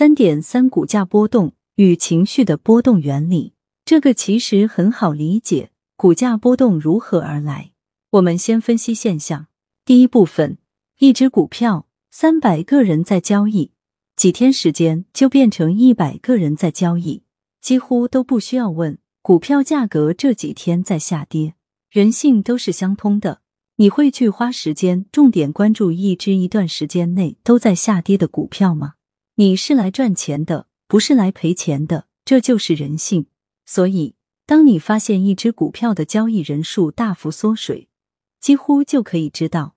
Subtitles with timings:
[0.00, 3.52] 三点三，股价波动与情绪的波动原理，
[3.84, 5.72] 这个其实很好理解。
[5.94, 7.72] 股价波动如何而来？
[8.12, 9.48] 我们先分析现象。
[9.84, 10.56] 第一部分，
[11.00, 13.72] 一只股票三百个人在交易，
[14.16, 17.24] 几天时间就变成一百个人在交易，
[17.60, 21.56] 几乎都不需要问股票价格这几天在下跌。
[21.90, 23.42] 人性都是相通的，
[23.76, 28.94] 你会去花时间重点关注一只一段时间内都在下跌的股票吗？
[29.40, 33.24] 你是来赚钱的，不是来赔钱的，这就是人性。
[33.64, 34.14] 所以。
[34.44, 37.88] 当你发现一只股票的交易人数大幅缩水，
[38.38, 39.76] 几乎就可以知道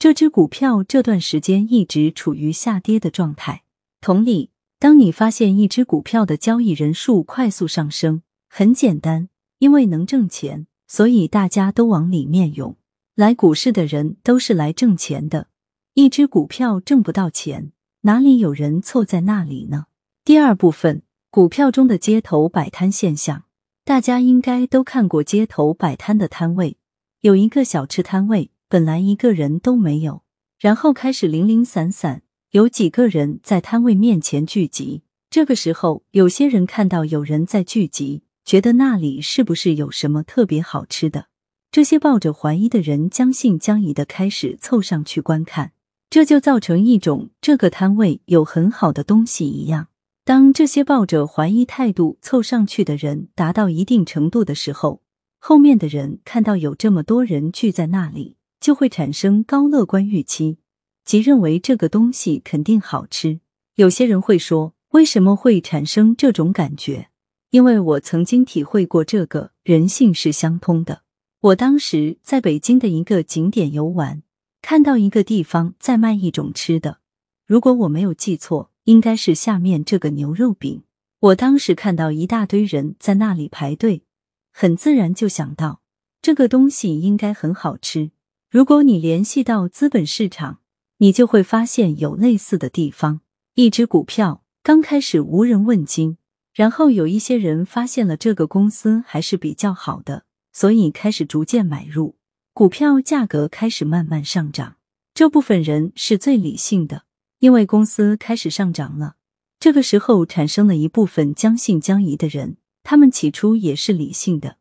[0.00, 3.62] 这只股票这段时间一直处于下跌的状态。
[4.00, 4.50] 同理，
[4.80, 12.76] 当你发现一只股票的交易人数快速上升，很简单，因为能挣钱，所以大家都往里面涌。
[13.14, 15.46] 来股市的人都是来挣钱的，
[15.92, 17.70] 一只股票挣不到钱，
[18.06, 19.86] 哪里有人凑在那里呢？
[20.26, 21.00] 第二部分，
[21.30, 23.44] 股票中的街头摆摊现象。
[23.82, 26.76] 大家应该都看过街头摆摊的摊位，
[27.22, 30.22] 有一个小吃摊位，本来一个人都没有，
[30.58, 35.04] 然后开始零零散散有几个人在摊位面前聚集。
[35.30, 41.28] 这个时候，有些人看到有人在聚集，觉得那里是不是有什么特别好吃的？
[41.70, 45.72] 这些抱着怀疑的人将信将疑的开始凑上去观看，
[46.14, 49.88] 这就造成一种这个摊位有很好的东西一样。
[50.24, 55.02] 当这些抱着怀疑态度凑上去的人达到一定程度的时候，
[55.40, 60.58] 后面的人看到有这么多人聚在那里，就会产生高乐观预期，
[61.04, 63.40] 即认为这个东西肯定好吃。
[63.74, 67.08] 有些人会说，为什么会产生这种感觉？
[67.50, 71.02] 因为我曾经体会过，这个人性是相通的。
[71.40, 74.22] 我当时在北京的一个景点游玩，
[74.66, 77.00] 看到一个地方在卖一种吃的，
[77.44, 78.70] 如果我没有记错。
[78.84, 80.84] 应该是下面这个牛肉饼。
[81.20, 84.04] 我当时看到一大堆人在那里排队，
[84.52, 85.82] 很自然就想到
[86.20, 88.10] 这个东西应该很好吃。
[88.50, 90.60] 如果你联系到资本市场，
[90.98, 93.20] 你就会发现有类似的地方。
[93.54, 96.18] 一只股票刚开始无人问津，
[96.54, 102.16] 然后有一些人发现了这个公司还是比较好的，所以开始逐渐买入，
[102.54, 104.76] 股票价格开始慢慢上涨。
[105.12, 107.02] 这部分人是最理性的。
[107.40, 109.16] 因为公司开始上涨了，
[109.58, 112.56] 这个时候产生了一部分将信将疑的人。
[112.84, 114.58] 他们起初也是理性的，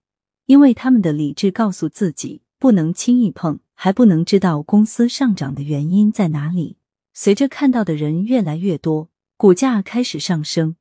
[0.48, 6.78] 因为他们的理智告诉自己不能轻易碰，还不能知道公司上涨的原因在哪里。
[7.14, 10.76] 随着看到的人越来越多，股价开始上升，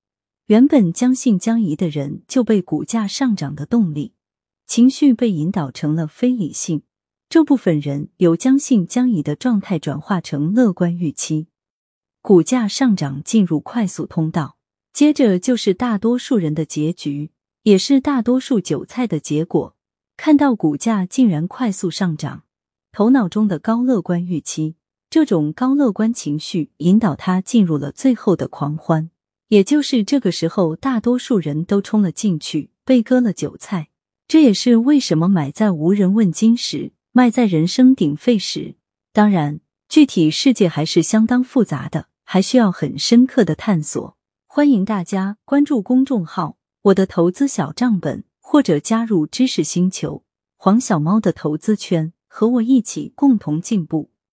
[0.46, 4.14] 原本将信将疑的人就被股价上涨的动力，
[4.66, 6.82] 情绪被引导成了非理性。
[7.32, 11.46] 这部分人由将信将疑的状态转化成乐观预期。
[12.20, 14.58] 股价上涨进入快速通道，
[14.92, 17.30] 接着就是大多数人的结局，
[17.62, 19.74] 也是大多数韭菜的结果。
[20.18, 22.42] 看到股价竟然快速上涨，
[22.92, 24.74] 头脑中的高乐观预期，
[25.08, 29.08] 这种高乐观情绪引导他进入了最后的狂欢，
[29.48, 33.88] 也就是这个时候，大多数人都冲了进去，被割了韭菜。
[34.28, 38.74] 这也是为什么买在无人问津时，卖在人声鼎沸时。
[39.12, 42.08] 当然，具体世界还是相当复杂的。
[42.24, 44.16] 还需要很深刻的探索。
[44.46, 50.24] 欢迎大家关注公众号“我的投资小账本”，或者加入知识星球
[50.56, 54.11] 黄小猫的投资圈，和我一起共同进步。